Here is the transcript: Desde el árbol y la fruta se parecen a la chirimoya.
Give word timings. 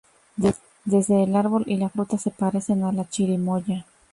Desde 0.83 1.25
el 1.25 1.35
árbol 1.35 1.63
y 1.67 1.77
la 1.77 1.89
fruta 1.89 2.17
se 2.17 2.31
parecen 2.31 2.83
a 2.83 2.91
la 2.91 3.07
chirimoya. 3.07 3.85